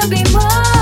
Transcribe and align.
there'll 0.00 0.10
be 0.10 0.30
more. 0.32 0.75